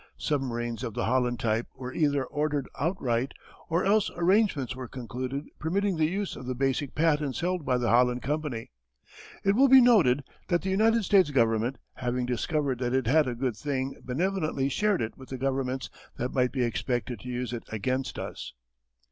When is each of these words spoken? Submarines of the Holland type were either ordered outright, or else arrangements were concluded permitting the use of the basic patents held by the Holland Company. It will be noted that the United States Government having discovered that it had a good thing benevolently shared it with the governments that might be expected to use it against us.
Submarines 0.17 0.83
of 0.83 0.95
the 0.95 1.05
Holland 1.05 1.39
type 1.39 1.67
were 1.75 1.93
either 1.93 2.25
ordered 2.25 2.67
outright, 2.79 3.35
or 3.69 3.85
else 3.85 4.09
arrangements 4.17 4.75
were 4.75 4.87
concluded 4.87 5.45
permitting 5.59 5.95
the 5.97 6.07
use 6.07 6.35
of 6.35 6.47
the 6.47 6.55
basic 6.55 6.95
patents 6.95 7.41
held 7.41 7.67
by 7.67 7.77
the 7.77 7.89
Holland 7.91 8.23
Company. 8.23 8.71
It 9.43 9.53
will 9.55 9.67
be 9.67 9.79
noted 9.79 10.23
that 10.47 10.63
the 10.63 10.71
United 10.71 11.03
States 11.03 11.29
Government 11.29 11.77
having 11.93 12.25
discovered 12.25 12.79
that 12.79 12.95
it 12.95 13.05
had 13.05 13.27
a 13.27 13.35
good 13.35 13.55
thing 13.55 13.93
benevolently 14.03 14.69
shared 14.69 15.03
it 15.03 15.15
with 15.19 15.29
the 15.29 15.37
governments 15.37 15.91
that 16.17 16.33
might 16.33 16.51
be 16.51 16.63
expected 16.63 17.19
to 17.19 17.27
use 17.29 17.53
it 17.53 17.65
against 17.69 18.17
us. 18.17 18.53